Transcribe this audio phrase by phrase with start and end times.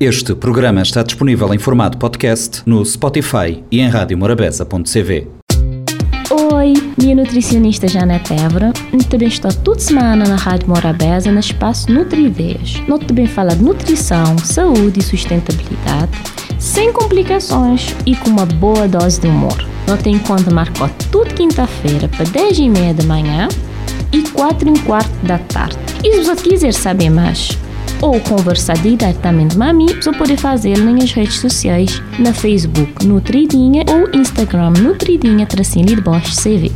[0.00, 5.26] Este programa está disponível em formato podcast no Spotify e em radiomorabeza.cv.
[6.30, 8.72] Oi, minha nutricionista Janete Évora.
[9.10, 12.80] Também estou toda semana na Rádio Morabeza no espaço Nutri-Ideias.
[12.86, 16.12] Nós também fala de nutrição, saúde e sustentabilidade,
[16.60, 19.58] sem complicações e com uma boa dose de humor.
[19.88, 23.48] Nós tem conta marcou tudo quinta-feira para 10 e meia da manhã
[24.12, 25.76] e 4 e um quarto da tarde.
[26.04, 27.58] E se você quiser saber mais,
[28.00, 33.84] ou conversar diretamente com a mim, você pode fazer nas redes sociais, na Facebook Nutridinha
[33.88, 36.70] ou Instagram Nutridinha tracinho de Bosch CV.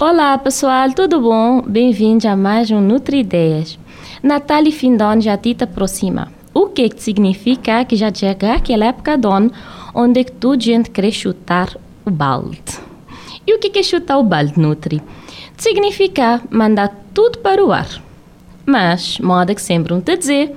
[0.00, 1.62] Olá pessoal, tudo bom?
[1.62, 3.78] Bem-vindos a mais um Nutri Ideias.
[4.22, 6.32] Natal e fim de já te aproxima.
[6.52, 9.50] O que, que significa que já chega aquela época do ano
[9.94, 12.60] onde é toda gente quer chutar o balde.
[13.46, 15.02] E o que é chutar o balde, Nutri?
[15.62, 18.02] Significa mandar tudo para o ar.
[18.66, 20.56] Mas, moda que sempre um te dizer,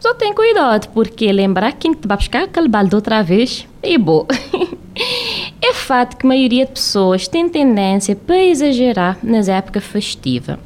[0.00, 4.26] só tem cuidado, porque lembrar quem te vai buscar aquele balde outra vez é bom.
[5.62, 10.58] é fato que a maioria de pessoas tem tendência para exagerar nas épocas festivas.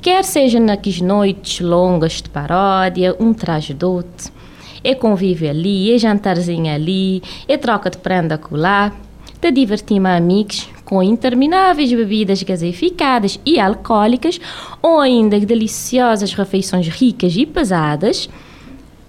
[0.00, 4.32] Quer seja naquelas noites longas de paródia, um traje dote,
[4.82, 8.92] é convívio ali, é jantarzinho ali, é troca de prenda colar,
[9.40, 14.40] te divertir a amigos com intermináveis bebidas gaseificadas e alcoólicas
[14.82, 18.28] ou ainda deliciosas refeições ricas e pesadas,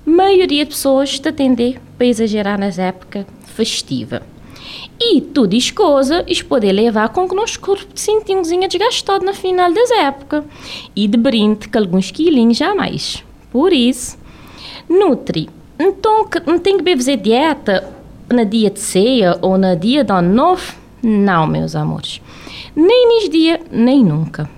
[0.05, 4.21] maioria de pessoas te atender para exagerar nas épocas festiva.
[4.99, 9.33] E tudo isso coisa, isso poder levar com que nosso corpo se sinta desgastado no
[9.33, 10.43] final das épocas
[10.95, 13.23] e de brinde com alguns quilinhos a mais.
[13.51, 14.17] Por isso,
[14.89, 15.49] nutri.
[15.77, 17.91] Então, não tem que fazer dieta
[18.29, 20.82] na dia de ceia ou na dia de ano novo?
[21.03, 22.21] Não, meus amores.
[22.73, 24.49] Nem nesse dia, nem nunca.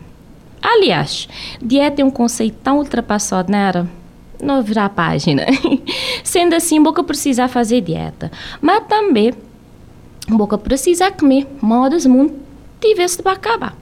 [0.62, 1.28] Aliás,
[1.60, 3.90] dieta é um conceito tão ultrapassado, não era?
[4.40, 5.44] Não virar página.
[6.24, 8.32] Sendo assim, boca precisa fazer dieta.
[8.62, 9.34] Mas também,
[10.30, 12.36] boca precisa comer, modas mundo
[12.80, 13.76] tivesse para acabar.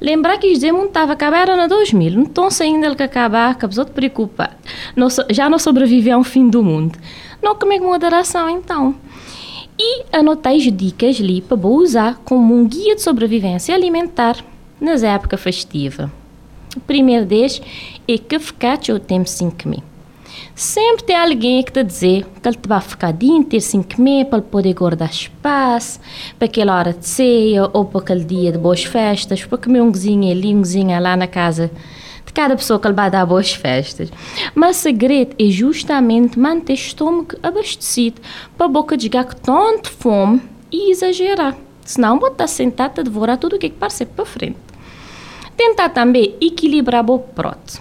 [0.00, 3.64] Lembrar que dizer mundo estava acabar era na 2000, então ainda ele que acabar, que
[3.64, 4.50] a pessoa te preocupa.
[5.30, 6.96] Já não sobreviveu a um fim do mundo.
[7.42, 8.94] Não comer com moderação, então
[9.78, 14.44] e anotei as dicas ali para usar como um guia de sobrevivência alimentar
[14.80, 16.10] nas épocas festivas.
[16.76, 17.62] O primeiro deles
[18.06, 19.82] é que ficar o tempo sem comer.
[20.54, 24.26] Sempre tem alguém que te dizer que ele te vai ficar dia inteiro sem comer
[24.26, 26.00] para poder guardar espaço
[26.38, 29.90] para aquela hora de ceia ou para aquele dia de boas festas, para comer um
[29.90, 31.70] cozinha ali, um cozinha lá na casa
[32.28, 34.10] de cada pessoa que ele vai dar boas festas.
[34.54, 38.20] Mas o segredo é justamente manter o estômago abastecido
[38.56, 41.56] para a boca de gato tanto fome e exagerar.
[41.84, 44.58] Senão, vou estar sentado a devorar tudo o que, é que para frente.
[45.56, 47.80] Tentar também equilibrar o prato.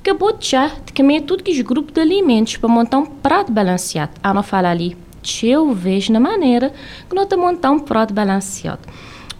[0.00, 3.50] Acabou de já de comer tudo que os grupos de alimentos para montar um prato
[3.52, 4.12] balanceado.
[4.22, 4.96] A não falar ali,
[5.42, 6.72] eu vejo na maneira
[7.08, 8.82] que não está montar um prato balanceado.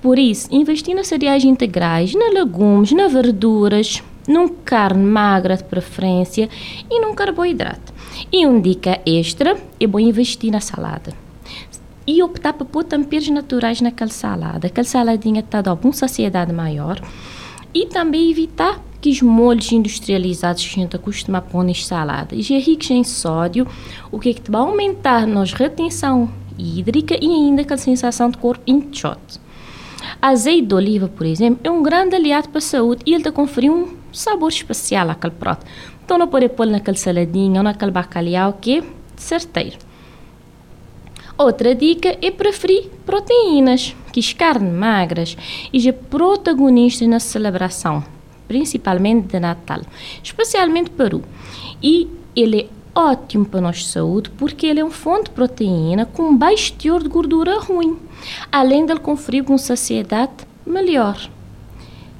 [0.00, 6.48] Por isso, investir nas cereais integrais, nas legumes, nas verduras, num carne magra de preferência
[6.90, 7.92] e num carboidrato.
[8.30, 11.12] E uma dica extra é bom investir na salada.
[12.06, 14.66] E optar por pôr temperos naturais naquela salada.
[14.66, 17.00] Aquela saladinha está dando uma saciedade maior.
[17.72, 22.50] E também evitar que os molhos industrializados que a gente costuma pôr nas saladas.
[22.50, 23.66] É ricos em sódio,
[24.10, 28.38] o que é que vai aumentar a nossa retenção hídrica e ainda aquela sensação de
[28.38, 29.40] corpo inchado.
[30.20, 33.32] Azeite de oliva, por exemplo, é um grande aliado para a saúde e ele te
[33.32, 35.66] confere um sabor especial àquele prato.
[36.04, 38.82] Então não pode pôr naquele saladinho ou naquele bacalhau que é
[39.16, 39.78] certeiro.
[41.38, 45.36] Outra dica é preferir proteínas, que as carnes magras
[45.72, 48.04] e já protagonistas na celebração,
[48.46, 49.80] principalmente de Natal,
[50.22, 51.22] especialmente Peru.
[51.82, 56.04] E ele é ótimo para a nossa saúde porque ele é uma fonte de proteína
[56.04, 57.98] com baixo teor de gordura ruim,
[58.50, 60.32] além de ele conferir uma saciedade
[60.66, 61.18] melhor.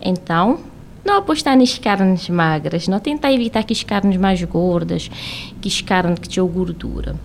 [0.01, 0.59] Então,
[1.05, 5.11] não apostar nas carnes magras, não tentar evitar que as carnes mais gordas,
[5.61, 7.17] que as carnes que tinham gordura.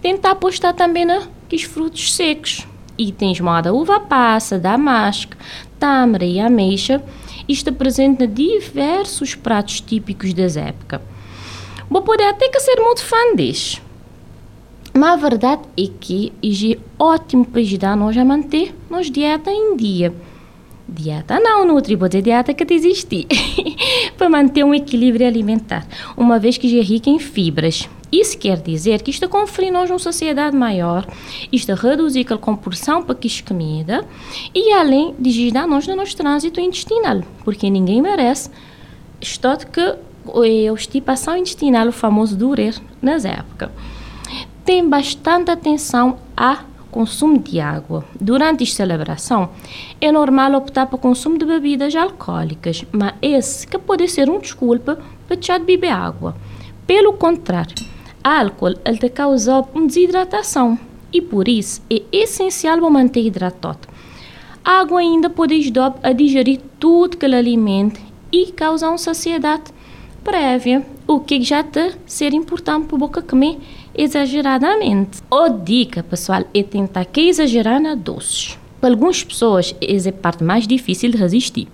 [0.00, 2.66] Tentar apostar também na que os frutos secos.
[2.98, 5.36] Itens moda uva passa, damasco,
[5.78, 7.02] tâmara e ameixa.
[7.48, 11.00] É presente diversos pratos típicos das épocas.
[11.90, 13.82] Vou poder até que ser muito fã deste.
[14.94, 20.14] Mas a verdade é que é ótimo para ajudar-nos a manter nossa dieta em dia
[20.88, 23.26] dieta não, Nutri, vou dizer dieta que te existe,
[24.16, 25.86] para manter um equilíbrio alimentar,
[26.16, 27.88] uma vez que é rica em fibras.
[28.10, 31.06] Isso quer dizer que isto confere-nos uma sociedade maior,
[31.50, 34.04] isto reduzir a compulsão para que comida
[34.54, 38.50] e além de ajudar-nos no nosso trânsito intestinal, porque ninguém merece
[39.18, 43.70] estar que é a estipação intestinal, o famoso durer, nas épocas.
[44.64, 48.04] Tem bastante atenção a consumo de água.
[48.20, 49.48] Durante a celebração,
[50.00, 54.98] é normal optar por consumo de bebidas alcoólicas, mas esse que pode ser uma desculpa
[55.26, 56.36] para deixar de beber água.
[56.86, 57.74] Pelo contrário,
[58.22, 60.78] álcool ele te causa uma desidratação
[61.12, 63.88] e por isso é essencial manter hidratado.
[64.64, 67.98] A água ainda pode ajudar a digerir tudo que ele alimenta
[68.30, 69.64] e causar uma saciedade
[70.22, 73.58] prévia, o que já te ser importante para boca comer
[73.94, 75.20] exageradamente.
[75.30, 78.56] A dica, pessoal, é tentar que exagerar na doce.
[78.80, 81.68] Para algumas pessoas, essa é a parte mais difícil de resistir.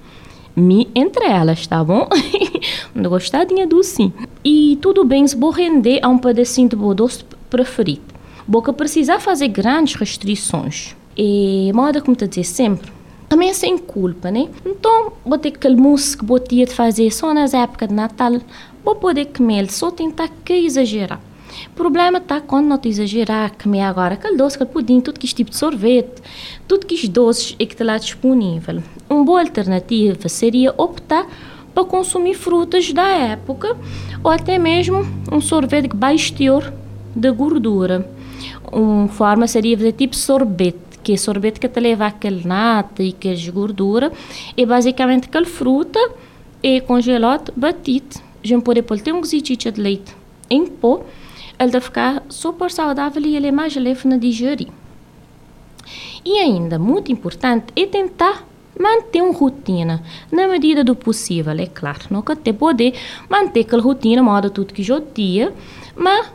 [0.56, 2.09] Me entre elas, tá bom?
[2.95, 4.12] Não gostadinha doce.
[4.45, 8.03] E tudo bem se vou render a um pedacinho de bom doce preferido.
[8.47, 10.97] Boca precisar fazer grandes restrições.
[11.17, 12.91] E moda, como te dizer sempre,
[13.29, 14.49] também é sem culpa, né?
[14.65, 18.41] Então, vou ter aquele mousse que vou ter de fazer só nas épocas de Natal,
[18.85, 21.21] vou poder comer, só tentar que exagerar.
[21.67, 25.27] O problema está quando não te exagerar, comer agora aquele doce, aquele pudim, tudo que
[25.27, 26.23] este tipo de sorvete,
[26.67, 28.83] tudo que os doces é que está lá disponível.
[29.09, 31.27] Uma boa alternativa seria optar
[31.75, 33.77] para consumir frutas da época
[34.23, 36.73] ou até mesmo um sorvete baixo teor
[37.15, 38.09] de gordura.
[38.71, 43.11] Uma forma seria fazer tipo sorvete, que é sorvete que te leva aquele nata e
[43.11, 44.12] aquelas gordura,
[44.56, 46.00] é basicamente aquela fruta
[46.62, 48.17] é congelado, batido.
[48.43, 50.17] A gente pode pôr um gozitinho de leite
[50.50, 51.03] em pó
[51.59, 54.69] ele deve ficar super saudável e ele é mais leve na digerir.
[56.25, 58.47] E ainda, muito importante, é tentar
[58.79, 60.00] manter uma rotina
[60.31, 62.00] na medida do possível, é claro.
[62.11, 62.95] Nunca te poder
[63.29, 65.53] manter aquela rotina, moda tudo que já dia,
[65.97, 66.31] mas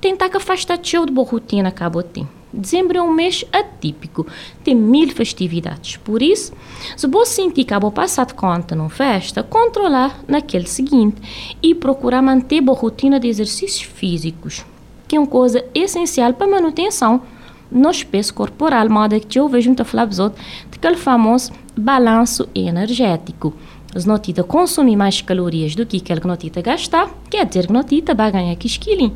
[0.00, 4.26] tentar que afastar de boa rotina que acabou de Dezembro é um mês atípico,
[4.62, 5.96] tem mil festividades.
[5.96, 6.52] Por isso,
[6.96, 11.20] se você sentir que passar de conta numa festa, controlar naquele seguinte
[11.62, 14.64] e procurar manter boa rotina de exercícios físicos,
[15.08, 17.22] que é uma coisa essencial para a manutenção
[17.70, 20.20] no peso corporal, modo que eu vejo muito falar de
[20.76, 23.54] aquele famoso balanço energético.
[23.96, 27.82] Se não consumir mais calorias do que aquele que não gastar, quer dizer que não
[28.14, 29.12] vai ganhar 15 quilinhos.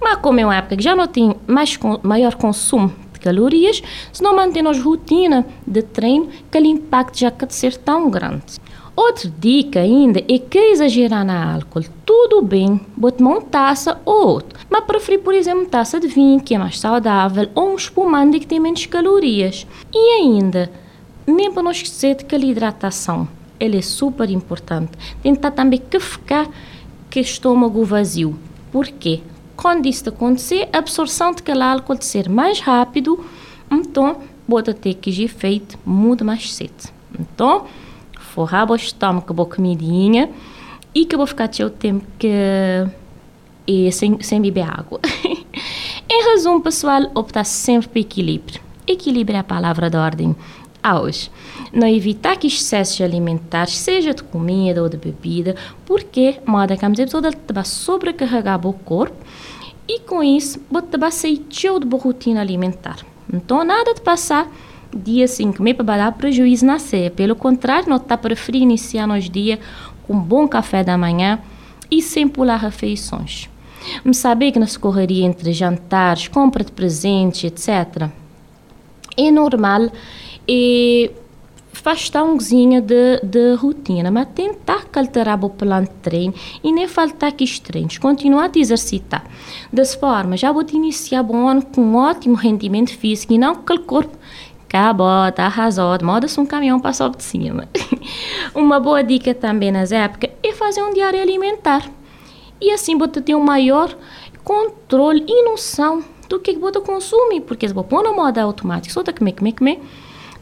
[0.00, 4.22] Mas como é uma época que já não tem mais, maior consumo de calorias, se
[4.22, 8.58] não mantemos rotina de treino, aquele impacto já pode ser tão grande.
[8.94, 11.84] Outra dica ainda é que exagerar na álcool.
[12.04, 16.54] Tudo bem, botar uma taça ou outra, mas preferir, por exemplo, taça de vinho, que
[16.54, 19.66] é mais saudável, ou um espumante que tem menos calorias.
[19.94, 20.68] E ainda,
[21.24, 23.28] nem para não esquecer de que a hidratação
[23.60, 24.92] ele é super importante.
[25.22, 28.38] Tentar também que ficar o estômago vazio.
[28.70, 29.20] Por quê?
[29.58, 31.42] Quando isso acontecer, a absorção de
[31.96, 33.24] de ser mais rápido,
[33.68, 34.18] então
[34.48, 36.92] pode ter que ser feito muito mais cedo.
[37.18, 37.66] Então,
[38.20, 40.30] forrar o estômago com a comidinha
[40.94, 42.28] e que vou ficar o tempo que
[43.66, 45.00] e sem, sem beber água.
[46.08, 48.60] em resumo, pessoal, optar sempre por equilíbrio.
[48.86, 50.36] Equilíbrio é a palavra de ordem
[50.84, 51.30] hoje.
[51.72, 55.54] Não evitar que excessos alimentares, seja de comida ou de bebida,
[55.84, 59.16] porque moda que a toda vai sobrecarregar o corpo
[59.86, 62.98] e com isso você vai sair de boa rotina alimentar.
[63.32, 64.50] Então, nada de passar
[64.94, 67.10] dia assim comer para dar prejuízo na ceia.
[67.10, 69.58] Pelo contrário, não está preferir iniciar nos dias
[70.06, 71.38] com um bom café da manhã
[71.90, 73.48] e sem pular refeições.
[74.04, 78.08] Me saber que nas correria entre jantares, compra de presentes, etc.
[79.16, 79.90] É normal
[80.48, 81.10] e
[81.72, 87.32] faz tãozinha de, de rotina, mas tentar alterar o plano de treino e nem faltar
[87.32, 89.24] que os treinos, continuar a exercitar.
[89.72, 93.52] Dessa forma, já vou te iniciar bom ano com um ótimo rendimento físico e não
[93.52, 94.16] aquele corpo
[94.68, 97.66] cabota, arrasado, moda-se um caminhão passou de cima.
[98.54, 101.90] Uma boa dica também nas épocas é fazer um diário alimentar.
[102.60, 103.96] E assim você ter um maior
[104.44, 109.02] controle e noção do que você consome, porque se você pôr na moda automática, só
[109.02, 109.80] tá comer, comer, comer,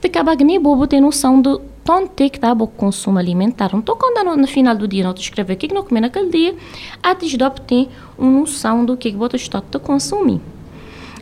[0.03, 3.71] acaba que nem bobo ter noção do tanto que está o consumo alimentar.
[3.73, 6.57] Não estou quando no, final do dia te escrever o que, não comer naquele dia,
[7.03, 7.88] antes de obter
[8.19, 10.41] uma noção do que, você está a consumir.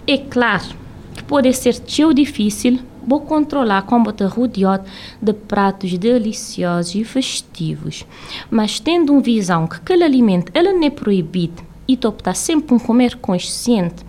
[0.07, 0.75] É claro
[1.15, 4.85] que pode ser tão difícil vou controlar como te rodeado
[5.21, 8.07] de pratos deliciosos e festivos.
[8.51, 12.79] Mas tendo uma visão que aquele alimento ele não é proibido e tu sempre um
[12.79, 14.05] comer consciente,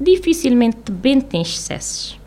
[0.00, 2.18] dificilmente bem tem excessos.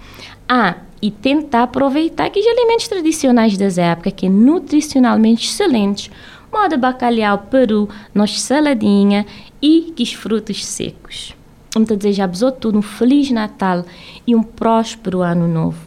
[0.47, 6.09] Ah, e tentar aproveitar aqueles alimentos tradicionais das épocas, que é nutricionalmente excelentes,
[6.51, 9.25] moda bacalhau, peru, nossa saladinha
[9.61, 11.35] e que frutos secos.
[11.73, 13.83] Vamos desejar-vos tudo um Feliz Natal
[14.25, 15.77] e um próspero Ano Novo.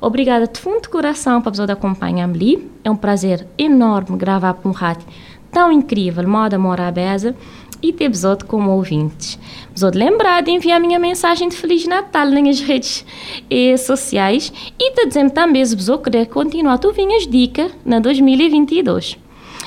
[0.00, 2.70] Obrigada de fundo de coração para vos acompanhar-me ali.
[2.82, 5.06] É um prazer enorme gravar para um rádio
[5.50, 7.34] tão incrível, moda morabeza,
[7.82, 9.38] e ter episódio como ouvintes.
[9.70, 13.04] Episódio lembrar de enviar minha mensagem de Feliz Natal nas redes
[13.50, 19.18] eh, sociais e te dizer também se você querer continuar tu vinhas dica na 2022.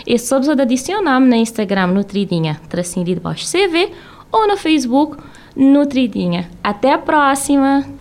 [0.08, 3.92] Esse só precisa adicionar-me na Instagram Nutridinha, tracinho de CV,
[4.32, 5.18] ou no Facebook
[5.56, 6.50] Nutridinha.
[6.64, 7.99] Até a próxima!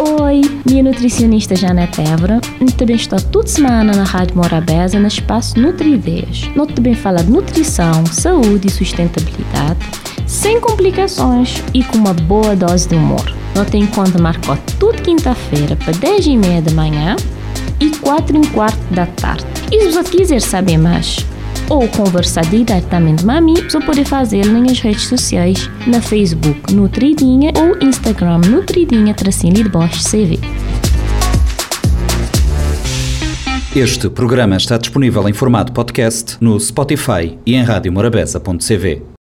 [0.00, 2.40] Oi, minha nutricionista Janete Évora.
[2.76, 6.48] Também estou toda semana na Rádio Morabeza, no espaço Nutrideias.
[6.54, 9.80] Nós também fala de nutrição, saúde e sustentabilidade,
[10.24, 13.34] sem complicações e com uma boa dose de humor.
[13.56, 17.16] Nós tem conta marcou toda quinta-feira para 10 e meia da manhã
[17.80, 19.44] e 4 e um quarto da tarde.
[19.72, 21.26] E se você quiser saber mais
[21.70, 28.38] ou conversar diretamente comigo, você pode fazer nas redes sociais, na Facebook Nutridinha ou Instagram
[28.38, 30.38] Nutridinha tracinho de Bosch CV.
[33.76, 39.16] Este programa está disponível em formato podcast no Spotify e em radiomorabeza.cv.